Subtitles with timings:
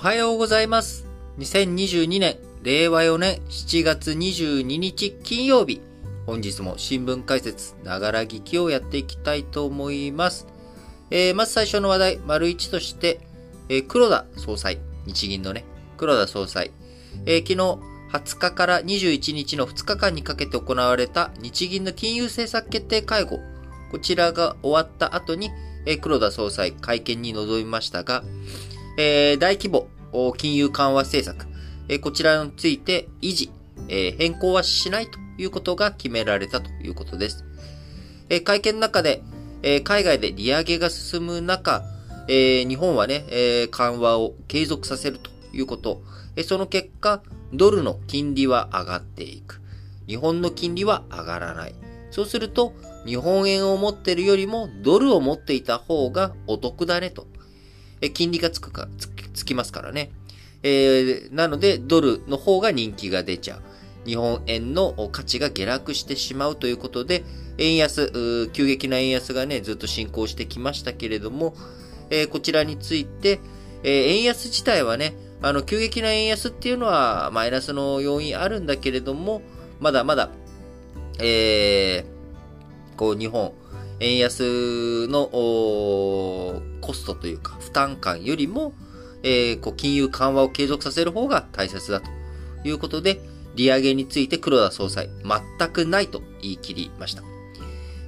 [0.00, 1.06] はようございます。
[1.38, 5.80] 2022年、令和4年7月22日金曜日。
[6.24, 10.46] 本日も新聞解説、ながら聞きをやっていきたいと思います。
[11.10, 13.18] えー、まず最初の話題、丸一として、
[13.68, 15.64] えー、黒田総裁、日銀のね、
[15.96, 16.70] 黒田総裁、
[17.26, 17.80] えー、昨日
[18.16, 23.40] 20日から21日の2日間にかけて行われた日銀の金融政策決定会合、
[23.90, 25.50] こちらが終わった後に、
[25.86, 28.22] えー、黒田総裁会見に臨みましたが、
[29.00, 29.86] えー、大規模
[30.36, 31.46] 金融緩和政策、
[31.88, 33.48] えー、こちらについて維持、
[33.86, 37.44] えー、変更はしないということが決められたということです。
[38.28, 39.22] え、会見の中で、
[39.62, 41.84] え、海外で利上げが進む中、
[42.26, 46.02] え、日本はね、え、緩和を継続させるということ、
[46.34, 47.22] え、その結果、
[47.52, 49.60] ドルの金利は上がっていく。
[50.08, 51.74] 日本の金利は上がらない。
[52.10, 52.74] そうすると、
[53.06, 57.28] 日本円を持ってるよりもドルを持っていた方がお得だねと。
[58.00, 60.10] え金利がつくか、つつきますからね。
[60.62, 63.62] えー、なので、ドルの方が人気が出ちゃう。
[64.06, 67.24] 日本円の価値が下落してしまうということで、
[67.58, 71.54] 円安、急激な円安がね、ずっと進行してきましたけれども、
[72.10, 73.40] えー、こちらについて、
[73.82, 79.42] えー、円安自体はね、あの、急激な円安っていうのはマイナスの要因あるんだけれども、
[79.78, 80.30] まだまだ、
[81.20, 83.52] えー、こう、日本、
[84.00, 88.72] 円安のコストというか負担感よりも、
[89.22, 92.08] えー、こう金融緩和を継続させる方が大切だと
[92.64, 93.20] いうことで、
[93.54, 95.10] 利上げについて黒田総裁、
[95.58, 97.22] 全くないと言い切りました。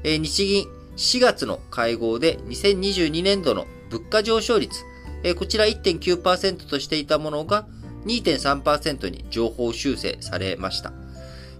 [0.02, 4.82] えー、日銀4月の会合で2022年度の物価上昇率、
[5.22, 7.66] えー、こちら1.9%としていたものが
[8.06, 10.92] 2.3%に情報修正されました。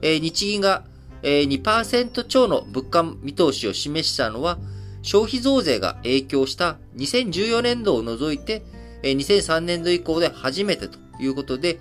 [0.01, 0.85] えー、日銀が
[1.23, 4.59] 2%超の物価見通しを示したのは、
[5.03, 8.63] 消費増税が影響した2014年度を除いて、
[9.03, 11.81] 2003年度以降で初めてということで、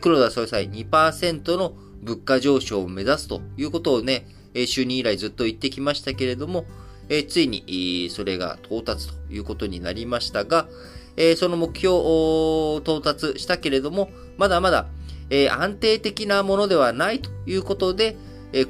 [0.00, 6.66] 黒田総裁2%の物価上昇を目指すということをね、就任以来ずっと言ってきましたけれども、
[7.28, 10.68] ついにそれが到達ということになりましたが、
[11.36, 14.86] その目標を到達したけれども、まだまだ
[15.50, 18.16] 安定的なものではないということで、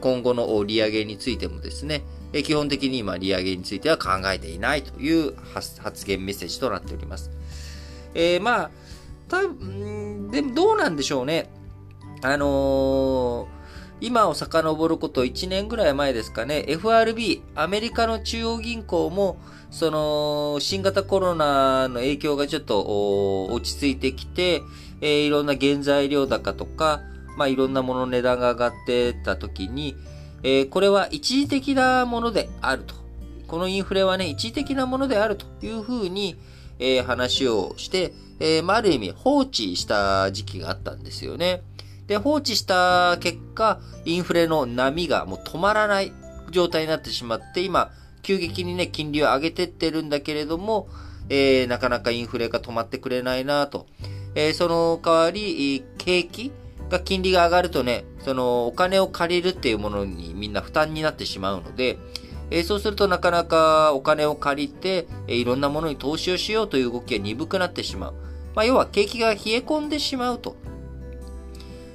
[0.00, 7.30] 今後の利上げについてもですね、基本的に今利上げについては考えていないという発言メッセージとなっております。
[8.14, 8.70] えー、まあ、
[9.28, 11.50] たんでもどうなんでしょうね。
[12.22, 13.46] あのー、
[14.00, 19.38] 今を遡ること1年ぐらい前ですかね、FRB、アメリカの中央銀行も、
[19.70, 24.62] その、新型コロナの影響がちょっと落ち着いてきて、
[25.00, 27.00] えー、いろんな原材料高とか、
[27.36, 29.94] まあ、いろんなものの値段が上がってた時に、
[30.42, 32.94] えー、これは一時的なものであると。
[33.46, 36.36] このインフレはね、一時的なものであるというふうに、
[36.78, 41.62] えー、話をして、えー、まあ、ある意味放置した時期があったんですよね。
[42.06, 46.12] で、放置した結果、インフレの波がもう止まらない
[46.50, 47.90] 状態になってしまって、今、
[48.22, 50.88] 急激にね、金利を上げてってるんだけれども、
[51.30, 53.86] えー、なかなかインフレが止まってくれないなと。
[54.34, 56.52] えー、その代わり、景気
[56.90, 61.98] が金利が上がるとね、そのお金を借りるっていうものにみんな負担になってしまうので、
[62.50, 68.14] えー、そうするとなかなかお金を借りて、えー、いろんなものに投資をしようという動きが鈍くなってしまう。
[68.54, 70.56] まあ、要は景気が冷え込んでしまうと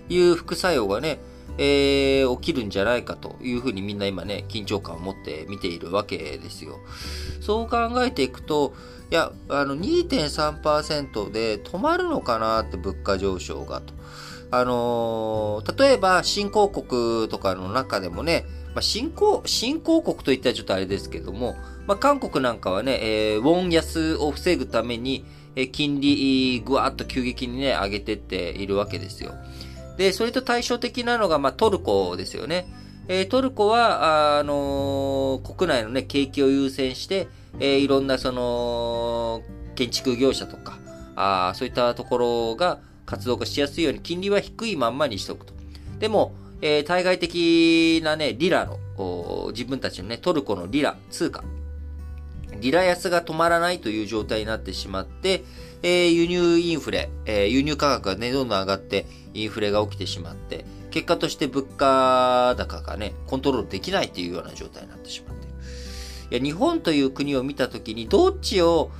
[0.09, 1.19] いう副作用がね、
[1.57, 6.79] えー、起きるんじゃないかというふうにみんな今ね、緊張感を持って見ているわけですよ。
[7.41, 8.73] そう考えていくと、
[9.11, 13.93] いや、あの2.3%で止まるのかなって物価上昇がと。
[14.55, 21.55] あのー、例えば新興国とかの中でもね、まあ、新興、新興国といったらちょっとあれですけども、
[21.87, 25.25] まあ、韓国なんかはね、えー、ウォン安を防ぐために、
[25.55, 29.33] えー、金利、ぐわっと急激にね、上げてっているわけですよ。
[29.97, 32.67] で、それと対照的なのが、まあ、トルコですよね。
[33.07, 37.27] えー、トルコは、あのー、国内のね、景気を優先して、
[37.59, 39.41] えー、いろんなその、
[39.73, 40.77] 建築業者とか、
[41.15, 45.53] あそういったところが、活動がしやすいように金利は低いまんまにしておくと。
[45.99, 48.79] でも、えー、対外的なね、リラの、
[49.51, 51.43] 自分たちのね、トルコのリラ、通貨、
[52.59, 55.43] リラ安が止まらないという状態になってしまって、
[55.81, 65.55] えー、輸入インフレ、えー、輸入価格がね、どんどん上がって、インフレが起きてしまって、結果として物価高がね、コントロールできないというような状態になってしまっている。
[66.31, 68.91] いや、日本という国を見たときに、どっちを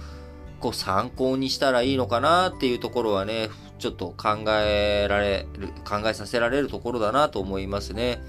[0.60, 3.50] こう参考にしたらいいのかなっていうところはね、
[3.84, 8.24] ちょっと考えられる、考えさせられるところだなと思いますね。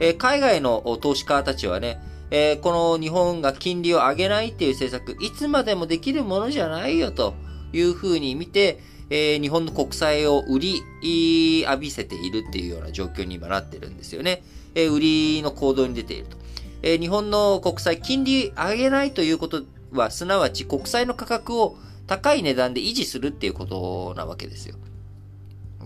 [0.00, 7.34] えー、海外の投資家たちはね、えー、この日本が金利を上げないっていう政策、いつまでもできるものじゃないよと
[7.74, 8.80] いうふうに見て、
[9.10, 14.42] えー、日本の国債を売り浴びせているっていうような状況に今なってるんですよね。
[14.74, 16.38] えー、売りの行動に出ていると。
[16.80, 24.76] えー、日本の国債金利上げないということは、すなわち国債の価格を高い値段で維持するっていうことなわけですよ。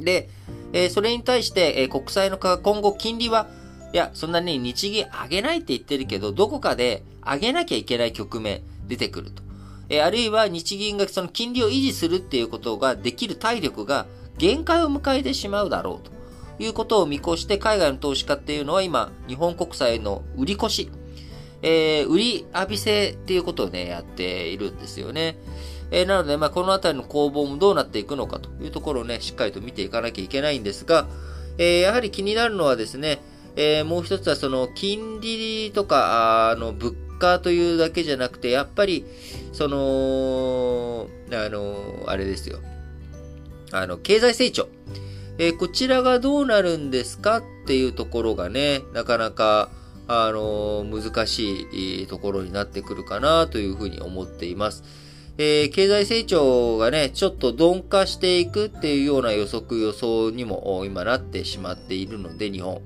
[0.01, 0.29] で、
[0.73, 3.49] えー、それに対して、えー、国債の価格、今後金利は、
[3.93, 9.43] いや、そんなに日銀上げないって言ってるけど、どこかで上げなきゃいけない局面出てくると。
[9.89, 14.07] えー、あるいは日銀がその金利を維持するっていうことができる体力が
[14.37, 20.91] 限界を迎えてしまうだろうということを見越して海外の投資家っていうのは今、日本国債の売り越し、
[21.63, 25.39] えー、売り浴びせっていうことをね、やっているんですよね。
[25.91, 31.07] えー、なので、まあ、このあたりの攻防もどうなっていくのかというところをね、しっかりと見ていかなきゃいけないんですが、
[31.59, 33.21] えー、やはり気になるのはですね、
[33.57, 39.05] えー、もう一つはその金利とか、あの、物価というだけじゃなくて、やっぱり、
[39.53, 42.61] その、あの、あれですよ。
[43.73, 44.69] あの、経済成長。
[45.39, 49.71] えー、こちらがどうなるんですかっていうところがね、なかなか、
[50.07, 54.85] あの、難しいところになってくるかなというふうに思っています。
[55.41, 62.83] えー、経済成長がね、ちょっと鈍化していくっていうような予測予想にも今なってしまっているので、日本。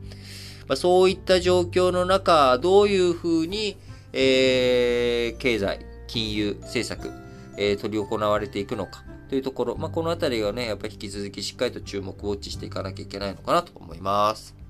[0.68, 3.78] まあ、そういった状況の中、どういうふうに、
[4.12, 7.10] えー、経済、金融政策、
[7.56, 14.61] えー、取り行われていくのかというところ、まあ、このあたりがね、やっぱり引き続きしっかりと注目ウォッチしていかなきゃいけないのかなと思います。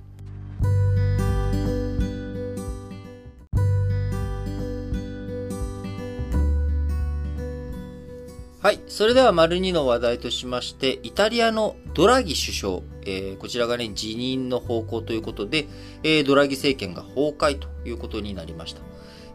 [8.63, 8.81] はい。
[8.87, 15.67] それでは、丸2の話題としまして、イタリアのドラギ首相、えー、こちらがね、辞任の方向ということで、
[16.05, 18.81] えー、ドラギ政権が崩壊ということになりました。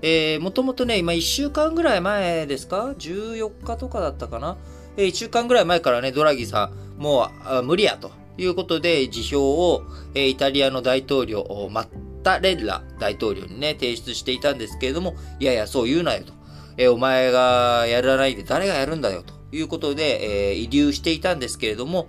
[0.01, 4.55] えー、もともとね、今1週間ぐらい前ですか ?14 日とかだったかな？
[4.95, 7.29] えー、1週間ぐらい前からね、ドラギさん、も
[7.59, 9.83] う無理やということで、辞表を、
[10.15, 11.87] えー、イタリアの大統領、マッ
[12.23, 16.36] タレッラ大統領にね、提出していたんですけれども、いやいや、そう言うなよと。
[16.77, 22.07] えお前がやらないで誰がやるんだよということで、え、遺留していたんですけれども、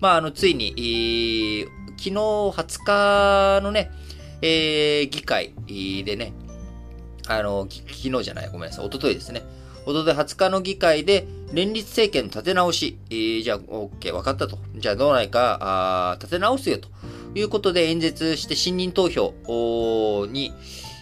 [0.00, 3.90] まあ、あの、ついに、えー、昨日20日のね、
[4.42, 5.54] えー、議会
[6.04, 6.32] でね、
[7.28, 9.42] あの、昨日じゃない、ごめんなさい、おとといですね。
[9.86, 14.58] おととい20日の議会で、連立政権立て直し、えー、じゃあ、OK、分かったと。
[14.74, 16.88] じゃあ、どうないか、あ立て直すよ、と
[17.36, 19.32] いうことで演説して信任投票
[20.30, 20.52] に、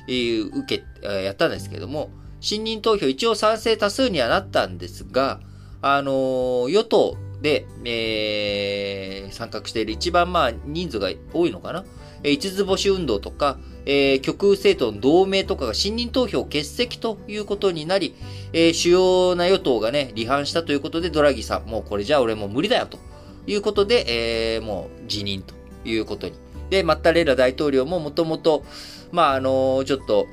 [0.09, 5.40] えー、受け、やったんですけれども、信任投票一応賛成多数にはなったんですが、
[5.82, 11.84] あのー、与党で、えー、参画している一番まあ人数が多いのかな、
[12.22, 18.14] えー、五つ星運動とか、えー、極右政党の同盟とかが信任投票欠席ということになり、
[18.52, 22.98] えー、主要な与党がね、離反したということで、ドラギさん、もうこれじゃあ俺もう無理だよと
[23.46, 25.54] いうことで、えー、もう辞任と
[25.84, 26.34] いうことに。
[26.69, 28.64] で、マッタレーラ大統領ももともと、
[29.12, 30.26] まあ、あのー、ちょっと、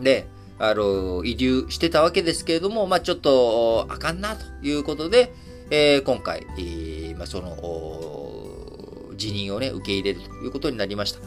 [0.00, 0.26] で、
[0.58, 5.34] あの、遺留してたわけですけれども、まあ、ちょっと、あかんなということで、
[5.70, 11.20] えー、今回、えー、まあ、その、辞任をね、受け入れるということになりました。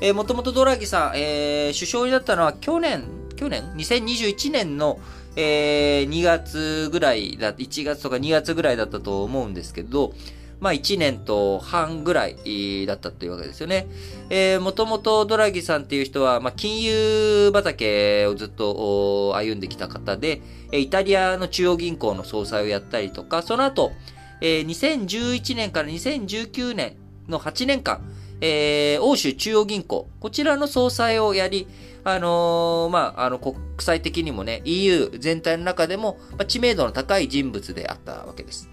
[0.00, 3.04] えー、もともとドラギさん、えー、首相になったのは去年、
[3.36, 5.00] 去年 ?2021 年の、
[5.36, 10.12] えー、2月ぐらいだ、1月とか2月ぐらいだったと思うんですけど、
[10.60, 13.86] まあ1年と半ぐらいだったというわけですよね。
[14.30, 20.40] えー、もともとドラギさんっていう人は、まあ金融畑をずっと歩んできた方で、
[20.72, 23.92] イタリアの中央銀行の総裁をやったりとか、その後、
[24.40, 26.96] えー、2011年から2019年
[27.28, 28.00] の8年間、
[28.40, 31.66] えー、欧州中央銀行、こちらの総裁をやり、
[32.04, 38.68] あのー、まあ、あの、国際的にもね、EU 全体の中でも、まあ、知名度の高い人物であったわけです。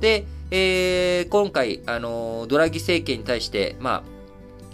[0.00, 4.16] で、えー、今回、あの、ドラギ政権に対して、まあ、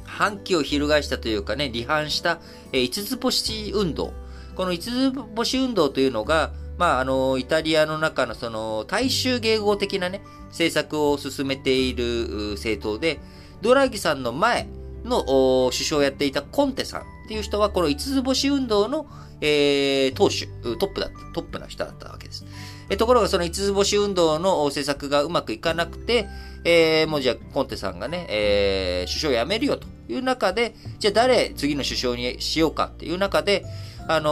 [0.05, 2.41] 反旗を翻したというかね、離反した、
[2.73, 4.13] えー、五つ星運動。
[4.55, 13.21] この五つ星運動というのが、まあ、あの、イタリアの中のその、大衆迎合的なね、政策を進めている政党で、
[13.63, 14.69] ドラギさんの前
[15.05, 19.07] の首相をやっていたコンテさんっていう人は、この五つ星運動の、
[19.43, 20.47] えー、党首、
[20.79, 22.47] トップだった、トップの人だったわけです。
[22.89, 26.29] えところがその五つ星運動の政策がうまくいかなくて、
[26.65, 33.65] えー、もうじゃあコンテさんがね、えー、首相を辞めるよという中で、じゃあ誰次の首相にしようかっていう中で、
[34.09, 34.31] あの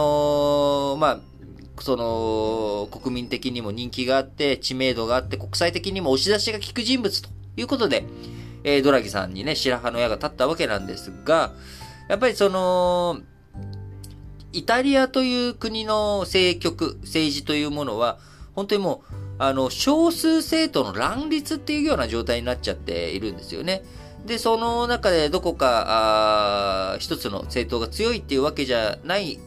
[0.95, 1.19] ー、まあ、
[1.81, 8.05] その、国民的にも人気があって、知名度があって、国際的にも押し出しが効く人物ということで、
[8.63, 11.53] えー、ドラギさんにね、白羽の矢が立ったわけなんですが、
[12.07, 13.21] やっぱりその、
[14.53, 18.19] イタリアという国の政局、政治というものは、
[18.53, 23.83] 本当にもう、あの、少数政党の乱立っていうような状態になっちゃっているんですよね。
[24.25, 29.39] で、その中でどこか、あ一つの政党が強いっていうわけじゃない、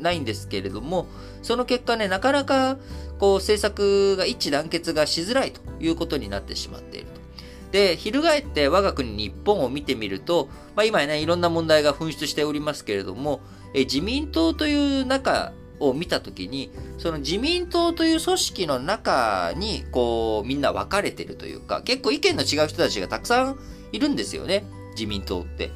[0.00, 1.06] ないんですけれども、
[1.42, 2.78] その結果ね、なかなか、
[3.18, 7.22] こう、政策が一致団結がしづらいということになってしまっていると。
[7.70, 13.40] で、翻って我が国日本を見てみると、まあ今ね、いろんな問題が噴出しておりますけれども、
[13.74, 23.58] え自民党という中を見たときに、その自民党という組織の中に、こう、みんな分かれてるというか、結構意見の違う人たちがたくさん
[23.92, 24.64] いるんですよね。
[24.92, 25.70] 自民党って。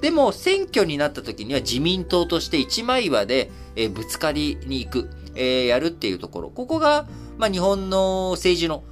[0.00, 6.50] でも、選挙になった時には自民党として一枚岩で、え、ぶつかりに行く、え、やるっていうところ。
[6.50, 7.06] ここが、
[7.38, 8.84] まあ、日本の政治の、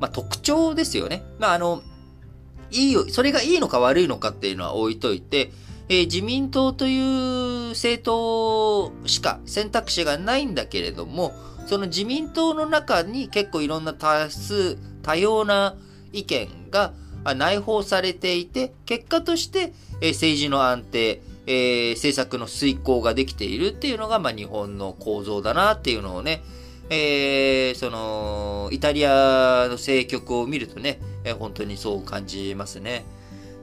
[0.00, 1.24] まあ、特徴ですよね。
[1.38, 1.82] まあ、あの、
[2.70, 5.52] いいよ、それがいいのか悪いのかっていうのは置いといて、
[5.92, 11.34] えー、自民党という政党しか選択肢がないんだけれども、
[11.66, 15.76] その自民党の中に結構いろんな多数、多様な
[16.10, 16.94] 意見が
[17.36, 26.42] 内包されていて、結果として、えー、政治の安定、えー、政策の遂行ができているっていうのが、まあ、日本の構造だなっていうのをね、
[26.88, 33.04] えー、その、イタリアの政局を見るとね、えー、本当にそう感じますね。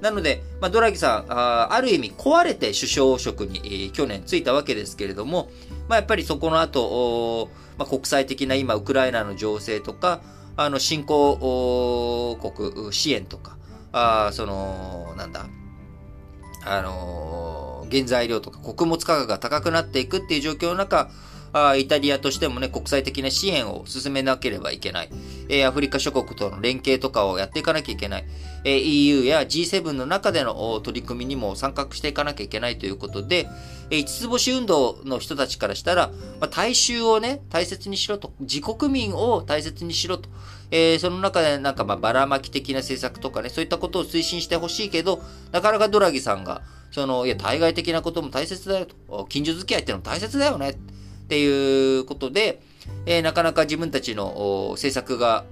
[0.01, 5.50] なので、まあ、ドラギさん、あある意味壊れて首相職に、えー、去年ついたわけですけれども、
[5.88, 10.22] まあ、やっぱりそこの後、まあ、国際的な今、ウクライナの情勢とか、
[10.56, 13.58] あの、新興国支援とか、
[13.91, 15.48] あその、なんだ、
[16.65, 21.10] あのー、原材料とか穀物価格が高くなっていくっていう状況の中、
[21.53, 25.10] あイタリアとしてもね、国際的な支援を進めなければいけない。
[25.50, 28.25] え、アフリカ諸国との連携とかをやっていかなきゃいけない。
[28.63, 33.48] え、EU や G7 の中での取り組みにも参画していかなきゃいけないということで、
[33.89, 38.34] えー、五つ星運動の人たちからしたら、まあ、大衆をね、大切にしろと。
[38.39, 40.29] 自国民を大切にしろと。
[40.72, 49.25] えー、その中でなんかまあばらまき的な政策とかね、そういったことを推進してほしいけど、なかなかドラギさんが、その、いや、対外的なことも大切だよと。
[49.29, 50.75] 近所付き合いってのも大切だよね。
[51.29, 52.59] っていうことで、
[53.05, 55.45] えー、なかなか自分たちの政策が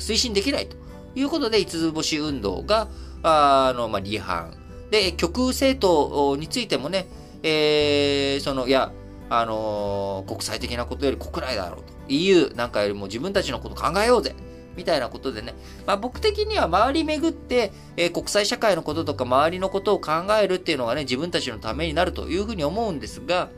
[0.00, 0.76] 推進できないと
[1.14, 2.88] いうことで、五つ星運動が、
[3.22, 4.56] あの、まあ、離反。
[4.90, 7.06] で、極右政党についてもね、
[7.44, 8.90] えー、その、いや、
[9.30, 11.94] あのー、国際的なことより国内だろうと。
[12.08, 14.34] EU なんかよりも自分たちのこと考えようぜ。
[14.76, 15.54] みたいなことでね。
[15.86, 20.10] まあ僕的には周り巡って、えー、国際社会のこととか周りのことを考
[20.42, 23.50] えるっていうのがね、自分たちのためになるというふうに思うんですが、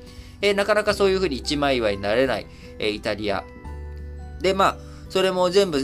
[0.46, 2.46] えー、なかなかそういうふうに一枚岩になれない、
[2.78, 3.44] えー、イタリア。
[4.40, 4.76] で、まあ、
[5.08, 5.78] それも全部、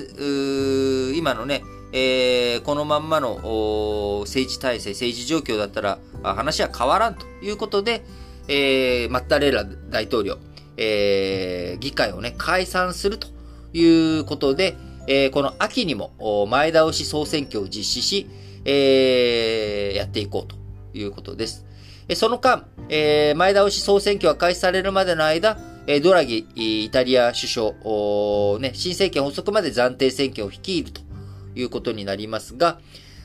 [1.17, 8.03] 今のね、えー、このまんまの政治体制、政治状況だったら話は変わらんということで、
[8.49, 10.39] えー、マッタレーラ大統領、
[10.77, 13.29] えー、議会をね、解散すると
[13.73, 14.77] いうことで、
[15.07, 18.29] えー、この秋にも前倒し総選挙を実施し、
[18.65, 20.57] えー、やっていこうと
[20.97, 21.67] いうことです。
[22.15, 27.71] その間、えー、前倒し総選挙が開始されるまでの間、えドラギ、イタリア首相、
[28.61, 31.01] ね、新政権発足まで暫定政権を率いると
[31.57, 32.79] いうことになりますが、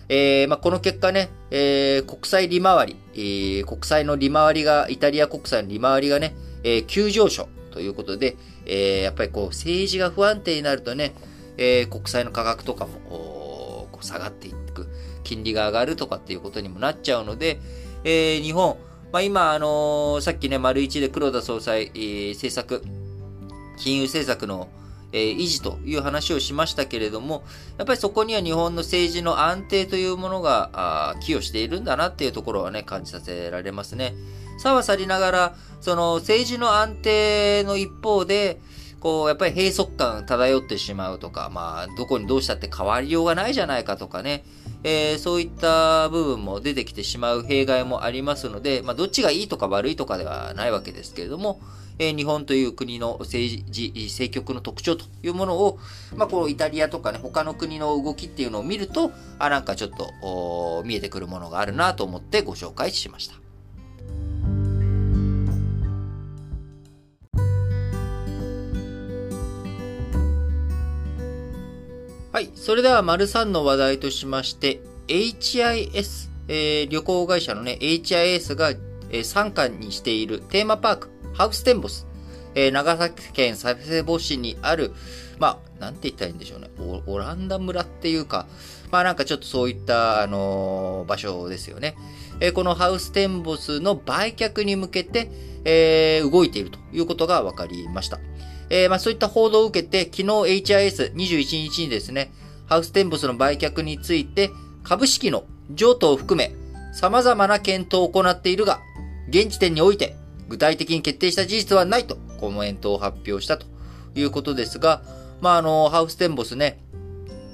[0.09, 11.13] えーまあ、この結果ね、えー、国際利回り、えー、国債の利回りが、イタリア国債の利回りがね、えー、急上昇ということで、えー、やっぱりこう政治が不安定になるとね、
[11.57, 12.99] えー、国債の価格とかも
[13.91, 14.87] こう下がっていく、
[15.23, 17.59] 金利が上がるとかっていうことにもなっちゃうので、
[18.09, 18.77] えー、日本、
[19.11, 22.81] まあ、今、あのー、さっきね、丸一で黒田総裁、えー、政策、
[23.75, 24.69] 金融政策の、
[25.11, 27.43] えー、維持という話をしましたけれども、
[27.77, 34.15] やっぱりそこには日本の政治の安定というものが寄与しているんだなっていうところはね、感じさせられますね。
[34.57, 38.61] さはさりながら、その政治の安定の一方で、
[39.07, 44.43] こう、やっぱり閉塞感漂ってしまうとか、まあ、どこにどうしたって変わりようがないじゃないかとかね、
[44.83, 51.61] えー、そういった部分も出てきてしまう弊害もありますので、まあ、どっちがいいとか悪いとかではないわけですけれども、
[51.99, 55.79] えー、日本という国の政治、政局の特徴というものを、
[56.17, 63.46] まあ、このイタリアとかね、他の国の動きっていうのを見ると、あ、なんかちょっと、見えてくるものがあるなと思ってご紹介しました。
[72.37, 72.51] はい。
[72.53, 82.05] それでは、丸3の話題としまして、HIS、えー、旅行会社のね、HIS が、えー、参加にしているテーマパーク、ハウステンボス、
[82.53, 84.93] えー、長崎県佐世保市にある、
[85.39, 86.69] まあ、なんて言ったらいいんでしょうね。
[87.07, 88.45] オランダ村っていうか、
[88.91, 91.95] まあなんかちょっとそういった、あのー、場所ですよね。
[92.39, 95.31] えー、このハウステンボスの売却に向けて、
[95.65, 98.19] えー、動いているということが分かりました。
[98.69, 102.31] えー、まあそういった報道を受けて、昨日 HIS21 日にですね、
[102.65, 104.51] ハウステンボスの売却について、
[104.83, 106.53] 株式の譲渡を含め、
[106.93, 108.81] 様々な検討を行っているが、
[109.29, 110.15] 現時点において、
[110.47, 113.65] 具体的に決定した事実はないとコメントを発表したと
[114.15, 115.01] いうことですが、
[115.41, 116.79] まあ、あの、ハウステンボスね、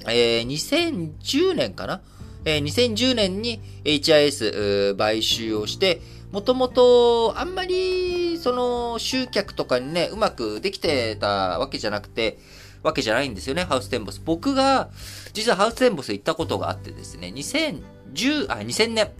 [0.06, 2.00] えー、2010年かな？
[2.44, 6.00] えー、2010年に HIS 買収をして、
[6.34, 12.40] もともとあんまりその集客とかにね、うまくできてたわけじゃなくて、
[12.82, 14.20] わけじゃないんですよね、ハウステンボス。
[14.24, 14.90] 僕が、
[15.32, 19.12] 実はハウステンボス行ったことがあってですね、2010、あ、2000年。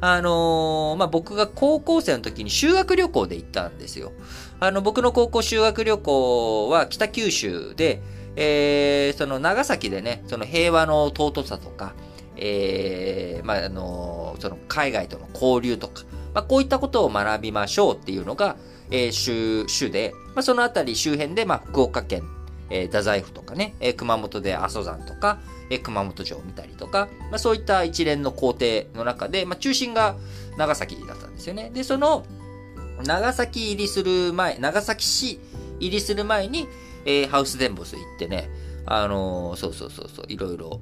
[0.00, 4.12] あのー、まあ、僕が高校生の時に修学旅行で行ったんですよ。
[4.60, 8.00] あの、僕の高校修学旅行は北九州で、
[8.36, 11.94] えー、その長崎でね、その平和の尊さとか、
[12.36, 16.04] えー、まあ、あのその海外との交流とか、
[16.34, 18.56] まあ、こういったことを学びましょうっていうのが、
[18.90, 22.22] えー、週、週で、まあ、そのあたり周辺で、まあ、福岡県、
[22.70, 30.16] えー、太宰府とかね、えー、熊本で阿蘇山とか、えー、熊本城を見たりとか、まあ、そういった一連の工程の中で、まあ、中心が
[30.56, 31.70] 長崎だったんですよね。
[31.72, 32.24] で、その、
[33.04, 35.40] 長崎入りする前、長崎市
[35.80, 36.68] 入りする前に、
[37.04, 38.48] えー、ハウスデンボス行ってね、
[38.86, 40.80] あの、そうそうそうそう、いろいろ、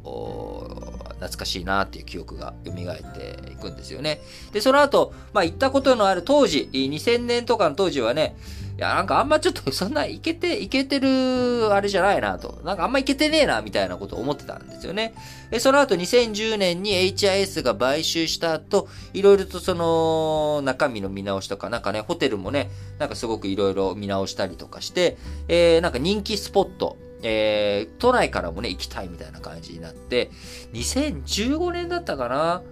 [1.20, 4.20] 懐かしいなっていう記憶が蘇っていくんですよね。
[4.52, 8.36] で、その後、まあ行ったことのある当時、2000年とかの当時はね、
[8.78, 12.62] いや、なんかあんまちょっと そんないけて、いけてるあれじゃないなと。
[12.64, 15.12] なんかあんまいけてねえなみたいなことを思ってたんですよね。
[15.50, 30.30] で、その後2010年に HIS が買収した後、いろいろとその中身の見直しとか、なんかね、ホテルもね、なんかすごくいろいろ見直したりとかして、えー、なんか人気スポット、えー、都内からもね、行きたいみたいな感じになって、
[30.72, 32.62] 2015年だったかな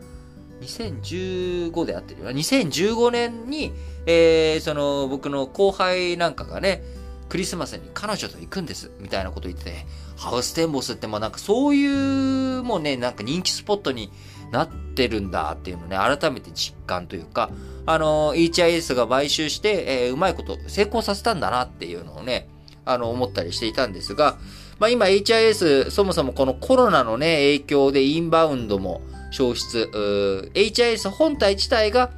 [0.61, 2.33] ?2015 であってるよな。
[2.33, 3.73] 2015年に、
[4.07, 6.83] えー、その、僕の後輩なんかがね、
[7.28, 9.87] クリスマスに彼女と行くんです、みたいなこと言ってて、
[10.17, 14.11] ハウステンボスってもうなんかそういう、もうね、なんか人気スポットに
[14.50, 17.50] なってるんだっていうのね、改めて実感というか、
[17.87, 22.49] あのー、HIS が買収して、えー、うまいこと成功させたんだなっていうのをね、
[22.90, 24.38] あの、思ったりしていたんですが、
[24.78, 29.90] まあ今 HIS、そもそもこのコロナのね、影響でインバウンドも消失、
[30.54, 32.10] HIS 本体自体が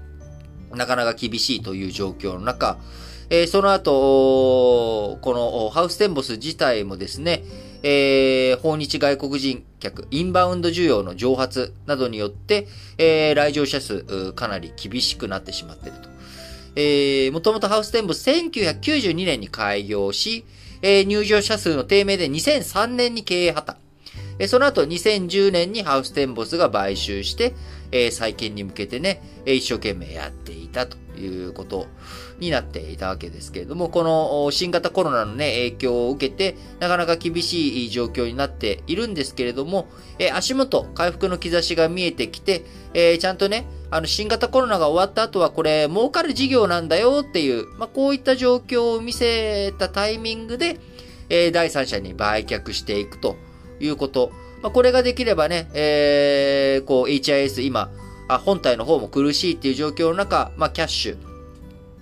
[0.72, 2.78] なかなか厳しいという状況の中、
[3.30, 7.44] えー、その後、このハウステンボス自体もですね、
[7.82, 12.66] えー、訪日外国人客、インバウンド需要の蒸発などによって、
[12.98, 16.08] えー、来場者数、かなり厳しくなってしまっていると。
[16.76, 20.44] えー、もともとハウステンボス1992年に開業し、
[20.82, 23.76] えー、入場者数の低迷で2003年に経営破綻。
[24.38, 27.54] えー、その後2010年にハウステンボスが買収して、
[27.92, 31.86] えー、再建に向けてね、えー、一生懸命やっていたということ
[32.38, 50.78] になっていたわけですけれども、この新型コロナのね、影響を受けて、なかなか厳しい状況になっているんですけれども、え、足元、回復の兆しが見えてきて、え、ちゃんとね、あの、新型コロナが終わった後はこれ、儲かる事業なんだよっていう、まあ、こういった状況を見せたタイミングで、
[51.28, 53.36] え、第三者に売却していくと
[53.80, 54.32] いうこと。
[54.62, 57.90] まあ、これができればね、えー、こう、HIS 今、
[58.34, 61.16] あ本体の方も苦しいっていう状況の中、まあ、キャッシュ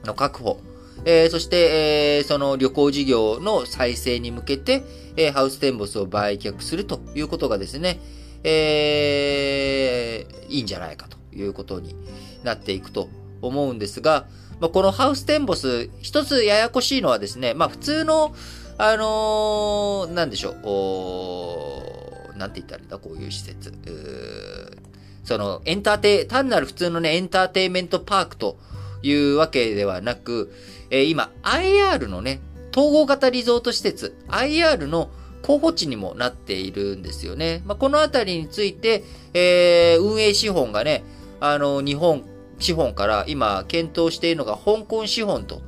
[0.04, 0.60] の確保、
[1.06, 4.82] えー、そして、えー、その旅行事業の再生に向けて、
[5.16, 7.98] えー、ハウステンボスを売却するということがですね、
[8.44, 11.96] えー、いいんじゃないかということに
[12.44, 13.08] なっていくと
[13.40, 14.26] 思うんですが、
[14.60, 18.34] まあ、このハウステンボス、一つややこしいのはですね、まあ、普通の、
[18.76, 23.72] あのー、なんでしょう、おなんて言ったらいいんだ、こういう施設。
[25.28, 28.58] その、エンターテイ、単なる普通のね、エンターテイメントパークと
[29.02, 30.52] いうわけではなく、
[30.90, 32.40] えー、今、IR のね、
[32.76, 35.10] 統合型リゾート施設、IR の
[35.42, 37.62] 候補地にもなっているんですよね。
[37.66, 41.04] まあ、このあたりについて、えー、運営資本がね、
[41.40, 42.24] あの、日本
[42.58, 45.62] 資本から今検討しているのが香港資本と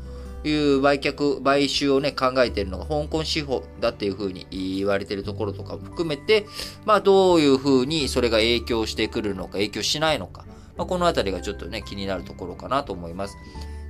[0.45, 6.47] いう売却、買収をね、考えているのが香港資本だっていうふうに言われているところとかも含めて、
[6.85, 10.45] まあどういうふうにそれが影響してくるのか、影響しないのか、
[10.77, 13.37] まあ、このあたりがちょっとね、気になるところかなと思います。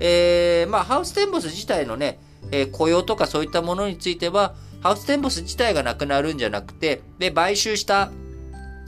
[0.00, 2.18] えー、まあハウステンボス自体のね、
[2.50, 8.10] えー、雇用とかそういったものについては、ハウステンボス自体がなくなるんじゃなくて、で、買収した、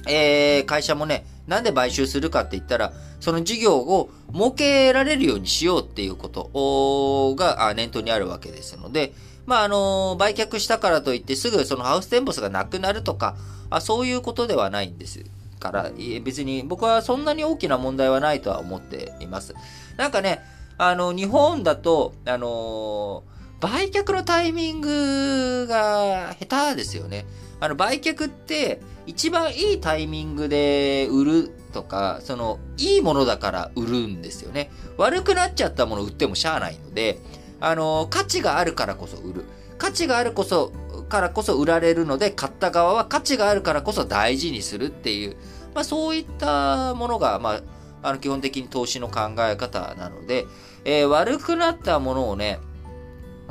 [0.09, 9.12] えー、会社もね、なんで買収するかって言ったら、その事業を設けられるようにしようっていうことが念頭にあるわけですので、
[9.46, 13.37] まあ、あの、売却したからといってすぐそのハウステンボスがなくなるとか、
[13.70, 15.24] あそういうことではないんです
[15.61, 15.90] から、
[16.24, 19.54] 別に僕はそんなに大きな問題はないとは思っています。
[19.96, 20.40] なんかね、
[20.76, 23.22] あの、日本だと、あの
[23.61, 27.24] 売却のタイミングが下手ですよね。
[27.61, 34.71] あの、売却って、一番いいタイミングで売るとか、その、いいものだから売るんですよね。
[34.97, 37.19] 悪くなっちゃったもの売ってもしゃあないので、
[37.61, 39.45] あの、価値があるからこそ売る。
[39.79, 40.73] 価値があるこそ、
[41.09, 45.37] からこそ売られるので、買った側は価値があるからこそ大事にするっていう、
[45.75, 47.62] まあそういったものが、まあ、
[48.03, 50.47] あの、基本的に投資の考え方なので、
[50.85, 52.59] えー、悪くなったものをね、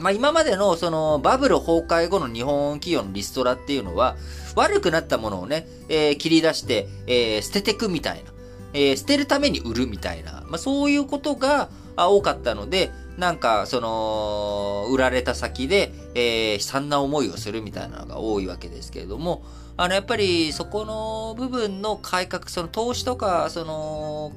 [0.02, 4.16] まあ今までのそのバブル崩壊後の日本企業のリストラっていうのは、
[4.56, 8.32] 悪くなったものをね、えー、切り出して、えー、捨ててくみたいな、
[8.74, 19.44] えー、捨てるために売るみたいな、まあそういうことが多かったので、なんか、その、売られた先で、えー、悲惨な思いをするみたいなのが多いわけですけれども、
[19.78, 24.32] あの、やっぱり、そこの部分の改革、その投資とか、その、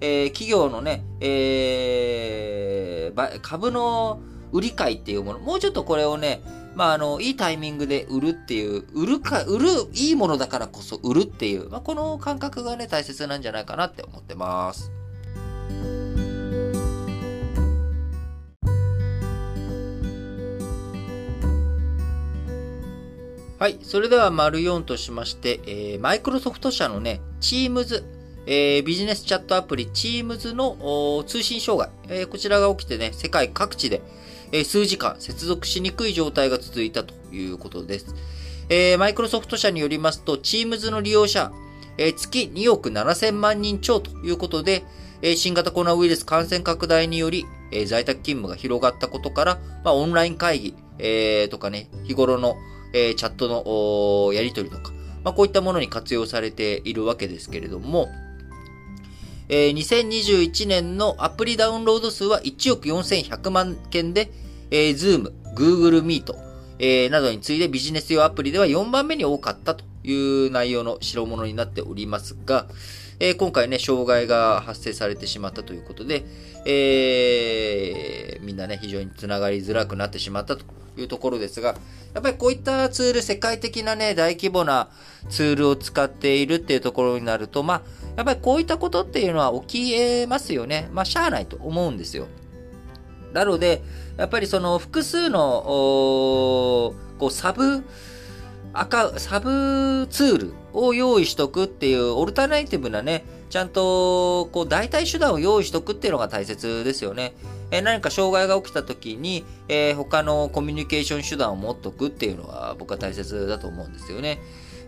[0.00, 4.20] えー、企業のね、えー、株の
[4.52, 6.42] 売り買いっていうもの、もうちょっとこれをね、
[6.74, 14.92] まあ、あの、いいタイミングで売るっていう、売るか、売る、いいものだからこそ売るっていう、まあ、この感覚がね、大切なんじゃないかなって思ってます。
[23.58, 23.78] はい。
[23.82, 28.04] それでは、丸4としまして、えー、マイクロソフト社のね、Teams、
[28.46, 34.02] え、ビジネスチャットアプリ Teams の通信障害、えー、こちらが起きてね、世界各地で、
[34.52, 38.14] え、数時間接続しにくい状態が続いたということです。
[38.68, 41.52] え、マイクロソフト社によりますと、Teams の利用者、
[41.98, 44.84] え、月2億7000万人超ということで、
[45.22, 52.56] え、新型コロナウイルス感染拡大により、え、在宅勤務が広がったことから、まあ、オンライン会議、え、とかね、日頃の
[52.96, 58.08] え、チャットのやり取りとか、まあ、こういったものに活用されているわけですけれども、
[59.48, 64.30] えー、2021年のアプリダウンロード数は1億4100万件で、
[64.70, 66.34] えー、Zoom、Google Meet、
[66.78, 72.66] えー、などに次いでビジネス用アプリでは4番目に多かったという内容の代物になっておりますが、
[73.18, 76.24] えー、今回ね、障害が発生されてしまったということで、
[76.66, 80.64] えー、みんなね、非常につながりづらくなってしまったと
[80.98, 81.76] いうところですが、
[82.12, 84.88] やっぱりこういったツール、世界的なね、大規模な
[85.30, 87.82] ツールを使っているっていうところになると、まあ、
[88.16, 90.88] やっぱりこういったことっていうのは起きえますよね。
[90.92, 92.26] まあ、しゃあないと思うんですよ。
[93.32, 93.82] なので、
[94.16, 97.84] やっぱりその複数の、こう、サブ、
[98.72, 107.34] 赤、サブツールを用意しとくっていうオルタナイティブなね、ちゃんと、こう、代替手段を用意しとくっていうのが大切ですよね。
[107.70, 114.38] え何か障害が起きた時に、えー、他のコミュニケーション手段を持っとくっていうのは僕は大切だと思うんですよね。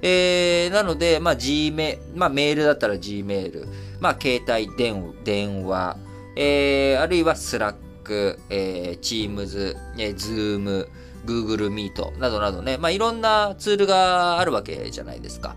[0.03, 3.68] えー、なので、まあ、G メ、まあ、メールだったら Gmail、
[4.01, 5.97] まあ、携帯電電話、
[6.37, 10.89] えー、あるいは Slack、えー、Teams、えー、Zoom、
[11.27, 15.57] Google Meet などなどね、まあ、いろんなツールがあるわけじゃないですか。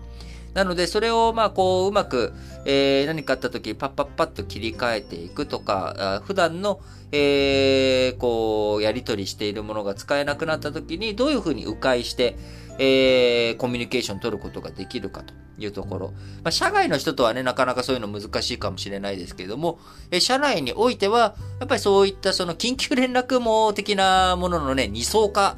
[0.54, 2.34] なので、それを、まあ、こう、うまく、
[2.66, 12.36] えー、何かあった時、パッパッパッと切り替えていくとか、普段の、えー、こう、やり取りしているものが使えなくなった時に、どういうふうに迂回して、
[12.78, 16.08] えー、コミュニケーション取ることができるかというところ。
[16.42, 19.78] まあ、社外の人とはね、なかなかそういうの難しいかもしれないですけれども、
[20.10, 25.56] えー社内においては、やっぱりそういったその緊急連絡網的なもののね、二層化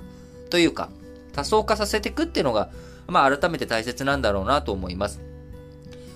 [0.51, 0.91] というか、
[1.33, 2.71] 多層化させていくっていうのが、
[3.07, 5.21] まあ、改めて大切なんだろうなと思います。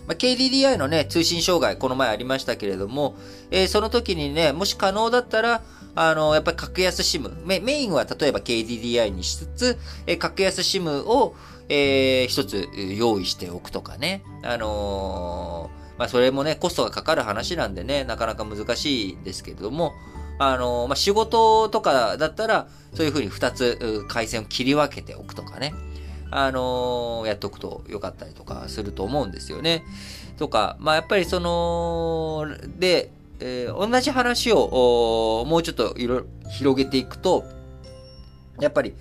[0.06, 3.14] まあ、KDDI のね、通信障害、この前ありましたけれども、
[3.50, 5.62] えー、その時にね、もし可能だったら、
[6.00, 11.34] あの、やっぱり格安 SIM、メインは例えば KDDI にしつつ、え、格安 SIM を、
[11.68, 14.22] えー、一つ用意しておくとかね。
[14.44, 19.92] あのー、まあ、それもね、コストがかかる話なんでね、なかなか難しいですけれども、
[20.38, 25.74] あの、まあ、仕事とかだったら、そういうふうに二つ回線を切り分けておくとかね。
[26.30, 29.82] あの、やっとくとよかったりとかすると思うんですよね。
[30.36, 32.46] とか、まあやっぱりその、
[32.78, 37.44] で、えー、同じ話をもうちょっといろ広げていくと、
[38.60, 38.94] やっぱり、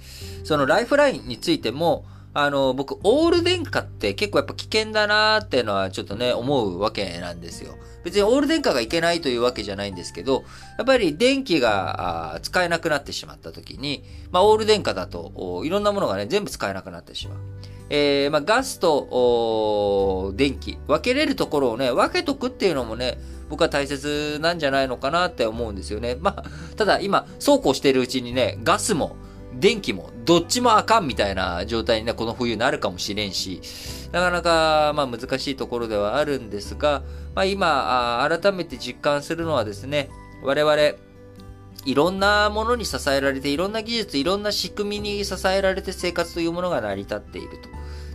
[0.44, 7.76] そのライフラインについても、あの、僕、オール電化って結構やっぱ危険だなーっていうのはちょっとね、思うわけなんですよ。
[8.04, 10.44] 別にオール電化がいけないというわけじゃないんですけど、
[10.78, 17.38] やっぱり電気が使えなくなってしまった時に、まあ、オール電化だと、いろんなものがね、全部使えなくなってしまう。
[17.90, 23.18] えー、まあ、ガスと、電気、分けれるところをね、分けとくっていうのもね、
[23.50, 26.18] 僕は大切なんじゃないのかなって思うんですよね。
[26.20, 26.44] まあ、
[26.76, 29.16] ただ今、そうこうしてるうちにね、ガスも、
[29.60, 33.62] 電気もどっちもあかんみたいな状態にね、この冬なるかもしれんし、
[34.12, 37.02] なかなか、まあ難しいところではあるんですが、
[37.34, 40.10] まあ今、改めて実感するのはですね、
[40.44, 40.76] 我々、
[41.86, 47.70] いろんなものに支えられて、いろんな技術、いろんな仕組みに支えられて生活というものが成り立っていると。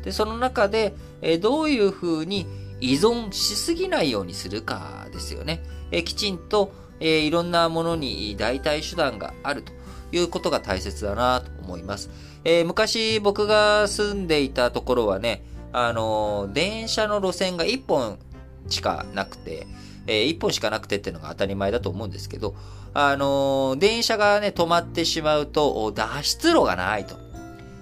[0.04, 2.46] で、その中で、えどういうふうに
[2.80, 5.62] 依存しすぎないようにするかですよね。
[5.90, 9.72] えきちんと、えいろんなものに代替手段があると
[10.12, 12.10] いうことが大切だなと思います。
[12.44, 18.18] えー、昔僕が住んでいたところはね、あのー、電車の路線が1本
[18.68, 19.66] しかなくて、
[20.06, 22.54] えー、1本しかなくてっていうのが当たり前だと思うんですけど、
[22.94, 27.16] あのー、電車がね、止まってしまうと、脱出路がないと。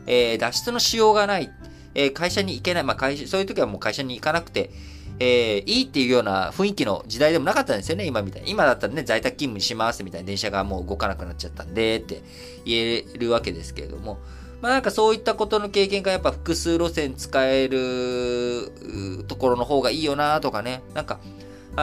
[0.07, 1.51] えー、脱出のしようがない。
[1.95, 2.85] えー、会社に行けない。
[2.85, 4.71] まあ、会社、そういう時はもう会社に行かなくて、
[5.19, 8.51] えー、いいっていうような雰囲気の時代でもなかったんですよね、今みたいに。
[8.51, 12.23] 今だったらね、在宅勤務にしますみたいな電車がもう動かなくなっちゃったんで、って
[12.65, 14.19] 言えるわけですけれども、
[14.63, 21.21] まあなんかそういったことの経験がやっぱ複数路線使えるところの方がいいよなとかね、なんか、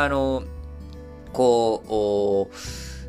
[0.04, 0.44] あの、
[1.34, 2.50] こ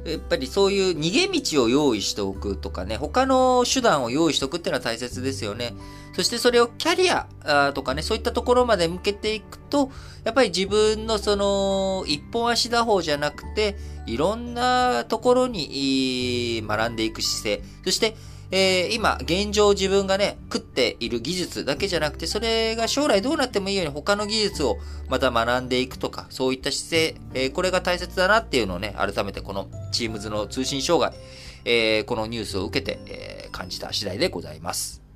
[0.04, 5.74] う、やっぱりそういう逃げ道を用意しておくとかね、他の手段を用意しておくっていうのは大切ですよね。
[6.14, 7.26] そしてそれをキャリア
[7.74, 9.90] とかね、そういったところまで向けていくと、
[10.24, 18.16] やっぱり自分のその一本足打法じゃなくて、いろんなところに学んでいく姿勢、そして
[18.50, 31.18] えー、今、現状自分がね、食っている技術だけじゃなくて、それが将来どうなってもいいように他の技術をまた学んでいくとか、そういった姿勢、えー、これが大切だなっていうのをね、改めてこの Teams の通信障害、
[31.64, 35.07] えー、このニュースを受けて、え感じた次第でございます。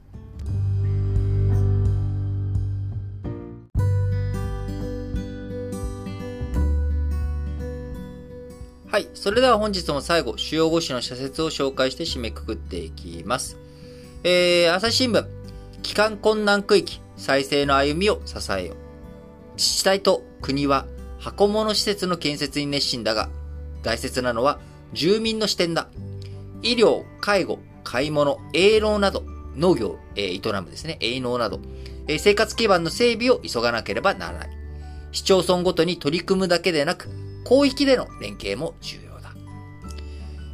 [8.92, 9.08] はい。
[9.14, 13.56] それでは本日も最後、主要語詞の社説を紹介して締めくくっていきます。
[14.22, 15.26] えー、朝日新聞、
[15.82, 18.76] 帰還困難区域、再生の歩みを支えよう。
[19.56, 20.84] 自治体と国は
[21.18, 23.30] 箱物施設の建設に熱心だが、
[23.82, 24.60] 大切なのは
[24.92, 25.88] 住民の視点だ。
[26.60, 29.24] 医療、介護、買い物、営農など、
[29.56, 31.60] 農業、えー、営むですね、営農など、
[32.08, 34.50] えー、生活基盤の整備を急がなければならない。
[35.12, 37.08] 市町村ごとに取り組むだけでなく、
[37.44, 39.32] 広域での連携も重要だ。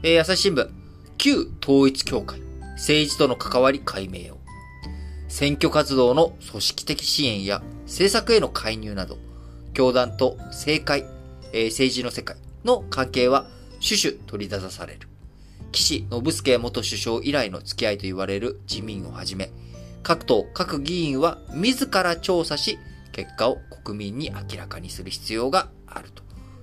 [0.03, 0.68] えー、朝日新聞、
[1.16, 2.40] 旧統一協会、
[2.72, 4.38] 政治との関わり解明を。
[5.29, 9.18] 選挙活動の組織的支援や政策への介入など、
[9.74, 11.05] 教団と政界、
[11.53, 13.46] えー、政治の世界の関係は
[13.87, 15.09] 種々取り出される。
[15.72, 19.51] 岸信介元首相以来の付き合いと言われる自民をはじめ、
[20.03, 22.79] 各党、各議員は自ら調査し、
[23.12, 26.22] 結果を国民に明らかにする必要があると。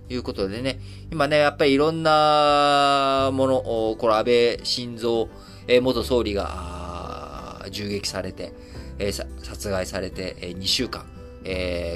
[0.10, 0.80] いうことでね、
[1.12, 8.54] 今ね、やっぱりいろんなもの、これ安倍晋三、元総理が銃撃されて、
[9.41, 11.06] 殺害されて、2週間、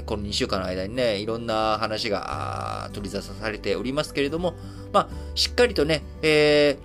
[0.06, 4.54] この2週間の間にね、いろんな話が取り沙汰されておりますけれども、
[4.92, 6.78] まあ、しっかりとね、え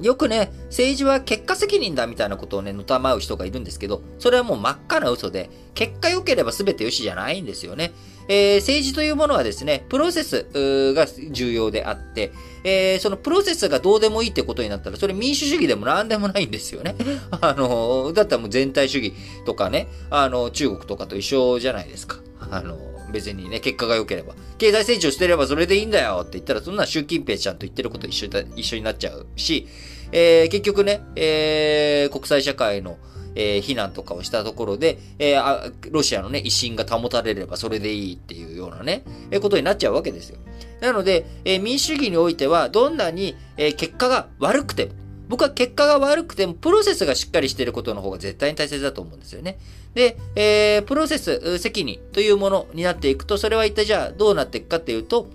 [0.00, 7.92] ー、よくね、政治は結果責任だみたいなことをね、のたまう人がいるんですけど、それはもう真っ赤な嘘で、結果良ければ全て良しじゃないんですよね。
[8.28, 12.32] えー、政治というものはですね、プロセスが重要であって、
[12.64, 16.96] えー、そのプロセスがどうでもいいってことになったら、それ民主主義でも何でもないんですよね。
[17.40, 22.20] あの、だったらもう全体主義とかね、あの、中国とかと一緒じゃないですか。
[22.50, 22.78] あの、
[23.12, 24.34] 別にね、結果が良ければ。
[24.58, 29.68] 経済成長してればそれでいいんだよって言ったら、そんな習近平ちゃんと言ってること一緒一緒になっちゃうし、
[30.12, 32.98] えー、結局ね、えー、国際社会の、
[33.34, 40.38] えー、非難とかをしたところで、えー、ロシアのね、威信が保たれればそれでいいっていうようなね、えー、ことになっちゃうわけですよ。
[40.80, 44.92] なので、え、民主主義においては、どんなに、え、結果が悪くても、
[45.28, 49.58] 僕は結果が悪くても、プロセスがしっかりしていることの方が絶対に大切だと思うんですよね。
[49.94, 55.28] で、え、プロセス、責任というものになっていくと、それは一体じゃあどうなっていくかっていうと、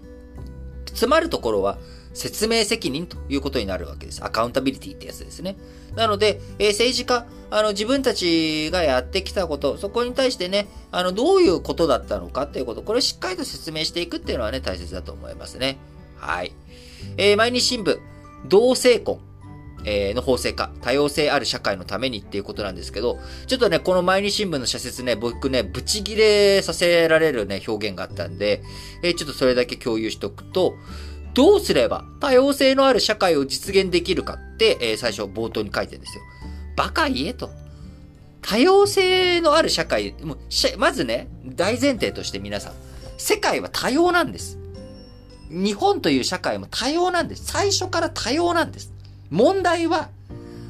[0.88, 1.78] 詰まるところは、
[2.14, 4.24] 説明責任ということになるわけです。
[4.24, 5.58] アカウンタビリティってやつですね。
[5.96, 15.78] なので、えー、政治家、あの、自分たちがやってきたこと、そこに対してね、あの、どういうことだったのかっていうこと、これをしっかりと説明していくっていうのはね、大切だと思いますね。
[16.18, 16.54] はい。
[17.18, 18.00] えー、毎日新聞、
[18.48, 19.20] 同性婚。
[19.86, 28.62] えー、の法制化、多様性ある社会のためにっていうことなんですけど、ちょっとね、この毎日新聞の社説ね、僕ね、ブチギレさせられるね、表現があったんで、
[29.04, 30.76] えー、ちょっとそれだけ共有しておくと、
[31.34, 36.24] どうすれば多様性のある社会を実現できるかって、えー、最初冒頭に書いてるんですよ。
[36.76, 37.52] バカ言えと。
[38.42, 40.38] 多様性のある社会、もう
[40.78, 42.74] まずね、大前提として皆さん、
[43.18, 44.58] 世界は多様なんです。
[45.50, 47.46] 日本という社会も多様なんです。
[47.46, 48.94] 最初から多様なんです。
[49.30, 50.10] 問題は、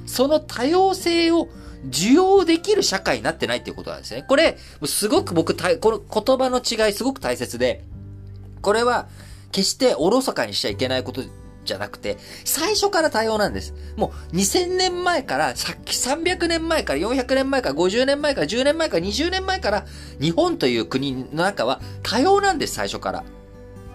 [0.06, 1.48] その多様性を
[1.88, 4.24] 受容できる社会になってないっていうことなんですね。
[4.28, 7.84] これ、すごく僕、この言葉の違いすごく大切で、
[8.62, 9.08] これは、
[9.51, 11.23] 決しておろそかにしちゃいけないこと
[11.65, 13.73] じゃなくて、最初から多様なんです。
[13.95, 19.85] もう2000年前から、さっき300年前から400年前から50年前から10年前から20年前から、
[20.19, 23.23] 日本という国の中は多様なんです、最初から。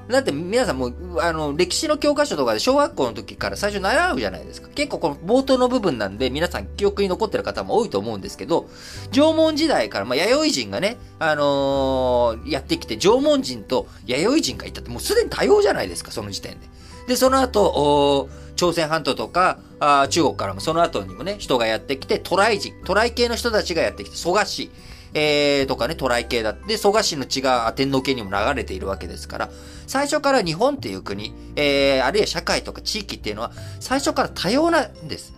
[0.08, 4.68] だって皆さんもあの、歴史の教科書とかで小学校の時から最初習うじゃないですか。
[4.68, 8.68] 結構この冒頭の部分なんで皆さん記憶に残ってる方も多いと思うんですけど、
[9.12, 16.66] 縄文時代から、まあ、弥生人がね、あのー、やってきて、縄文人と弥生人がいたってもうすでに多様じゃないですか、その時点で。
[17.08, 24.70] で、その後、朝鮮半島とか、あ中国からもその後にもね、人がやってきて、渡来人、渡来系の人たちがやってきて、蘇我氏、
[25.14, 29.50] えー、とかね、渡来系だって、蘇我氏の血が天皇家にも流れているわけですから、
[29.86, 35.32] 最初から日本っていう国、えー、あるいは社会とか地域っていうのは、最初から多様なんです。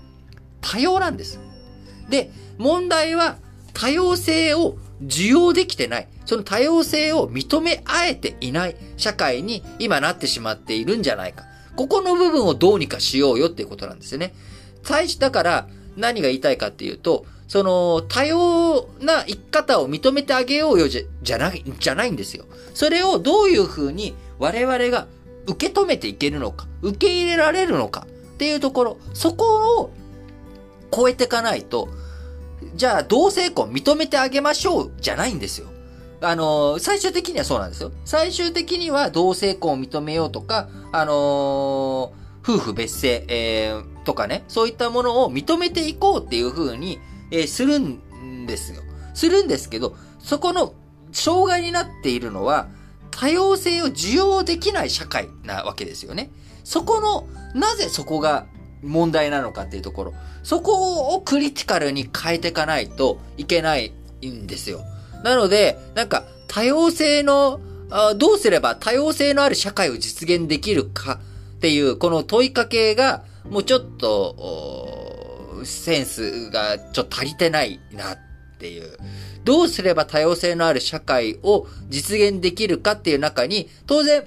[0.62, 1.38] 多様なんです。
[2.08, 3.36] で、問題は、
[3.74, 6.08] 多様性を受容できてない。
[6.24, 11.44] その多様性を認め合えていない社会に今なってしまっているんじゃないか。
[11.76, 14.34] ここの部分をどうにかしようよっていうことなんですよね。
[14.82, 22.44] 最初だから何が言いたいかっていうと、その多様な生き方を認めてあげようよじゃじゃない、じゃないんですよ。
[22.74, 25.06] それをどういうふうに我々が
[25.46, 29.90] 受け止めていけるのか、受け入れられるのかっていうところ、そこを
[30.92, 31.88] 超えていかないと、
[32.74, 35.68] じゃあ同性婚認めてあげましょうじゃないんですよ。
[36.22, 37.92] あの最終的にはそうなんですよ。
[38.04, 48.82] 最終的には同性婚を認めようとか、あのー、夫婦別姓、えー、とかね、そういったものを認めていこうっていう風に、えー、するんですよ。
[49.14, 50.74] するんですけど、そこの
[51.12, 52.68] 障害になっているのは、
[53.10, 56.30] 多様性を受容できない社会なわけですよね。
[56.64, 57.26] そこの、
[57.58, 58.46] なぜそこが
[58.82, 63.92] 問題なのかっていうところ、そこをクリティカルに変えていかないといけない
[64.24, 64.82] んですよ。
[65.24, 71.20] なので、なんか多様性の、あどうすれば多様性のある社会を実現できるか
[71.56, 74.95] っていう、この問いかけが、もうちょっと、
[75.64, 78.18] センスがちょっと足りてないなっ
[78.58, 78.96] ていう。
[79.44, 84.24] どうすれば多様性のある社会を実現できるかっていう中に、当然、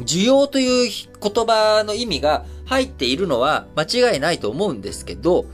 [0.00, 0.90] 需要という
[1.20, 5.46] 言葉の意味が入っているのは間違いないと思うんですけど、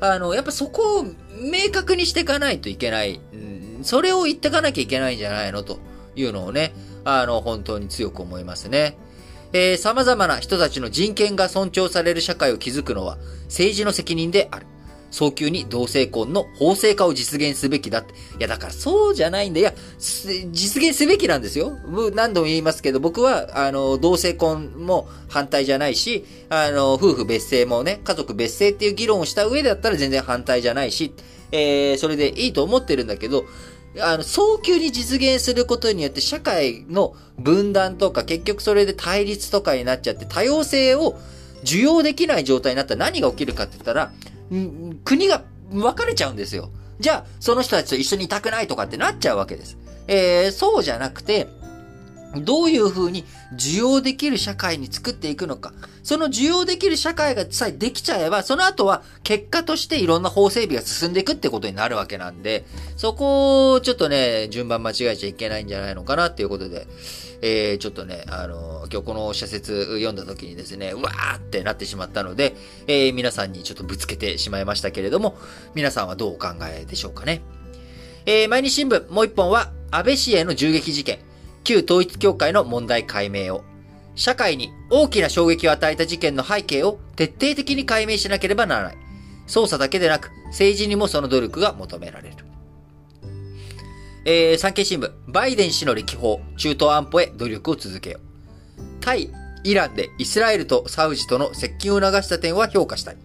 [0.00, 3.20] あの、やっぱそこを明確にしていかないといけない。
[3.82, 5.78] それを言っていかなきゃいけないんじゃないのと
[6.16, 8.98] いうのをね、あの、本当に強く思いますね。
[9.58, 14.66] えー、様々な人たちの人権が尊重される社会を築くのは政治の責任である。
[15.10, 18.12] 早急に同性婚の法制化を実現すべきだって。
[18.12, 19.70] いや、だからそうじゃないんだよ。
[19.98, 21.72] 実現すべきなんですよ。
[22.14, 31.14] 何度も言いますけど、僕は、あの、同性婚も反対じゃないし、あの、夫婦別姓もね、家族別姓っていう議論をした上だったら全然反対じゃないし、
[31.50, 33.46] えー、それでいいと思ってるんだけど、
[34.00, 41.18] あの、早急に実現することによって社会の分断とか結局それで対立とかになっちゃって多様性を
[41.62, 44.12] 受容できない状態になったら何が起きるかって言ったら、
[45.04, 46.70] 国が分かれちゃうんですよ。
[47.00, 49.76] じゃあ、その人たちと一緒にいたくないとかってなっちゃうわけです。
[50.08, 51.48] えー、そうじゃなくて、
[52.44, 55.72] どういう風に需要できる社会に作っていくのか。
[56.02, 62.64] その需要できる社会がさえできちゃえば、その後は結果としていろんな法整備が進んでいくってことになるわけなんで、
[62.96, 66.86] そこをちょっとね、順番間違えちゃいけないんじゃないのかなっていうことで、
[67.42, 72.54] えー、ちょっとね、あのー、今日この社説読んだ時にですね、うわーってなってしまったので、
[72.86, 75.36] えー、皆さんにちょっとぶつけてしまいましたけれども、
[75.74, 77.42] 皆さんはどうお考えでしょうかね。
[78.24, 81.18] えー、毎日新聞もう一本は、安倍氏への銃撃事件。
[81.66, 83.64] 旧統一教会の問題解明を、
[84.14, 88.96] 社会に大きな衝撃を与えた事件の背景を徹底的に解明しなければならない。
[89.48, 92.36] 捜査だけでなく、政治にもその努力が求められる。
[94.24, 98.82] えー、産経新聞、バイデン氏の歴訪、中東安保へ努力を続けよう。
[99.00, 99.32] 対
[99.64, 103.16] イランでイスラエルとサウジとの接近を促した点は評価したい。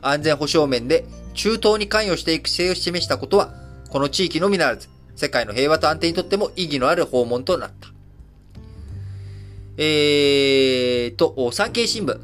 [0.00, 3.52] 安全保障面で中東に関与していく姿勢を示したことは、
[3.90, 4.88] この地域のみならず、
[5.20, 7.88] 世界の平和と安定にとっても意義のある訪問となった。
[9.76, 12.18] えーと、産経新聞。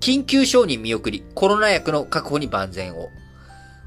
[0.00, 3.08] 緊急承認見送り、コロナ薬の確保に万全を。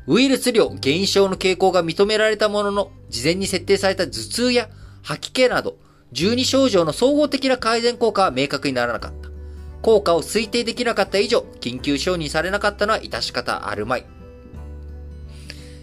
[0.08, 4.70] ウイルス量減少の傾向が認められたものの、事前に設定された頭痛や
[5.04, 5.78] 吐き気など、
[6.14, 9.30] 12症状の総合的な改善効果は明確にならなかった。
[9.84, 14.06] 効果を推定できなかった以上、緊急承認されなかったのは致し方あるまい。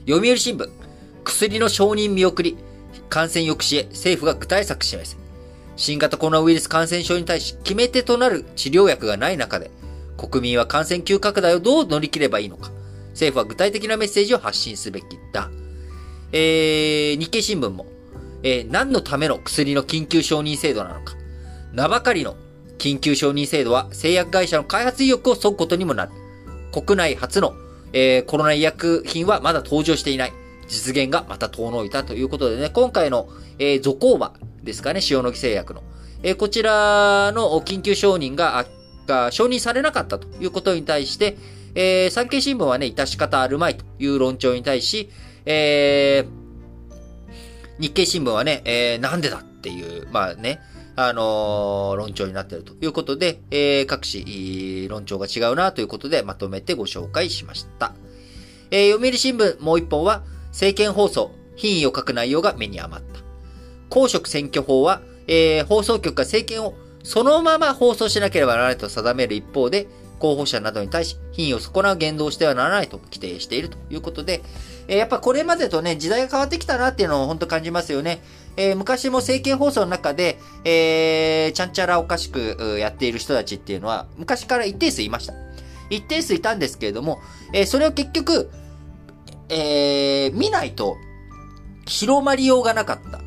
[0.08, 0.68] 読売新聞、
[1.22, 2.56] 薬の承認見送り、
[3.08, 5.16] 感染抑止へ政府が具体策示せ。
[5.76, 9.70] 新型コロナウイルス感染症に対し決め手となる治療薬がない中で、
[10.16, 12.70] 国民は感染急拡大をどう乗り切ればいいのか。
[13.10, 15.50] 政府は具体的なメッセージを発信すべきだ。
[16.32, 17.86] えー、日経新聞も、
[18.42, 21.14] えー、何のための薬の緊急承認制度なのか。
[21.72, 22.36] 名ばかりの
[22.78, 26.12] 緊急承認制度は製薬会社の開発意欲を削ぐことにもなる。
[26.72, 27.54] 国内初の、
[27.92, 30.32] えー、コロナ医薬品はまだ登場していない。
[30.72, 35.82] 実現がまた遠のいたということでね、今回の、えー、ゾコーバですかね、塩野義製薬の。
[36.22, 38.64] えー、こちらの緊急承認が、
[39.06, 41.36] が承認されなかったということに対して、
[41.74, 45.10] えー、産経新聞はね、致し方あるまいという論調に対し、
[45.44, 50.60] えー、日経新聞はね、えー、なんでだっていう、まあね、
[50.96, 57.92] あのー、論調になっているということで、えー、各紙、論調が違うなということでまとめてご紹介しました。
[58.70, 60.22] えー、読売新聞もう一本は、
[60.52, 63.20] 政見放送、品位を書く内容が目に余った。
[63.88, 69.88] 公職選挙法は、えー、放送局が政見をそのまま放送しなければならないと定める一方で、
[70.18, 74.40] 候補者などに対し品位を損なう言動をしてはならないと規定しているということで、
[74.86, 78.22] えー、やっぱこれまでとね、時代が変わってきたなっていうのを本当感じますよね。
[78.56, 85.34] えー、昔も政見放送の中で、えー、ちゃんちゃらおかしくやっている人たちっていうのは、昔から一定数いました。
[85.90, 87.20] 一定数いたんですけれども、
[87.52, 88.50] えー、それを結局、
[89.48, 90.96] えー、見ないと、
[91.86, 93.20] 広まりようがなかった。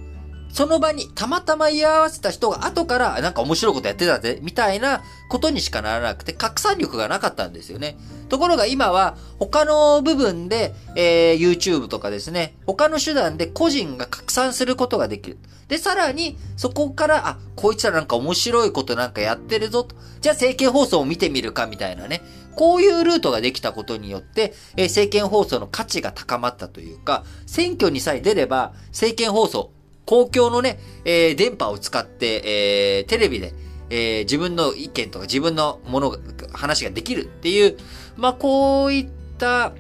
[0.55, 7.97] その場にたまたま居合わせた人が後からなんか面白いことやってたぜ、みたいなことにしかならなくて、拡散力がなかったんですよね。
[8.30, 15.39] ところが今は他の部分で、えー、YouTube とかですね、他の手段で個人が拡散することができる。
[15.68, 19.97] で、さらに、そこから、あ、こいつらなんか面白いことなんかやってるぞと。
[20.22, 22.22] じゃあ政見放送を見てみるかみたいなね。
[22.56, 29.72] こういうルートができたことによって、えー、政見放送の価値が高まったというか、選挙にさえ出れば、政見放送、
[30.06, 33.53] 公共のね、えー、電波を使って、えー、テレビで、
[33.89, 36.20] えー、自分の意見とか自分のものが、
[36.53, 37.78] 話ができるっていう、
[38.16, 39.74] まあ、こういった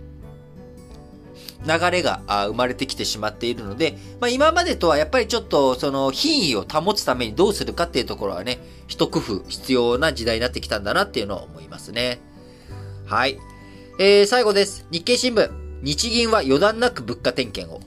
[1.65, 12.19] 流れが生まれてきてしまっているので、まあ、今までとはやっぱりちょっとその品位を保つためにどうするかっていうところはね、一工夫必要な時代になってきたんだなっていうのは思いますね。
[13.05, 13.39] はい。
[13.99, 14.87] えー、最後です。
[14.89, 15.49] 日経新聞。
[15.83, 17.79] 日銀は余談なく物価点検を。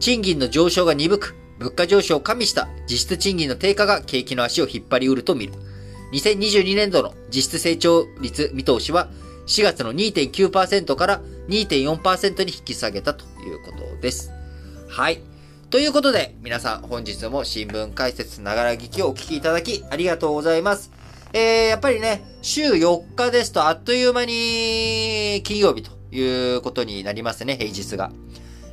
[0.00, 5.52] 賃金の上昇が鈍く、物価上昇を加味した実質賃金の低下が景気の足を引っ張りうると見る。
[6.12, 9.08] 2022年度の実質成長率見通しは
[9.46, 14.32] 4月の2.9%から2.4%に引き下げたということです。
[14.88, 15.20] はい。
[15.70, 20.90] ということで、皆さん本日も新聞解説ながら聞きをお聞きいただきありがとうございます。
[21.32, 28.10] えー、やっぱりね、週4日ですとあっという間に金曜日ということになりますね、平日が。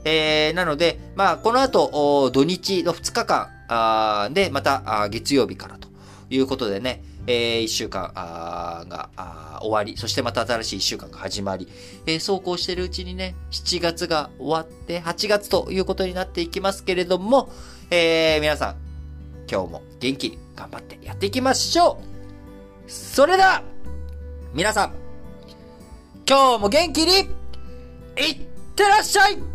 [0.06, 5.88] えー、なので、まあ、この後、土日の2日間で、また月曜日からと
[6.30, 9.10] いうことでね、えー、1週間が
[9.62, 11.68] 終わり、そしてまた新しい1週間が始まり、
[12.06, 17.50] えー、そうこうしてるうちにね、7月が終わって8月ということになっていきますけれども、
[17.90, 18.76] えー、皆さん、
[19.50, 22.13] 今日も元気に頑張ってやっていきましょう
[22.88, 23.64] それでは、
[24.54, 24.94] 皆さん、
[26.28, 27.30] 今日も元気に、
[28.18, 28.40] いっ
[28.76, 29.53] てらっしゃい！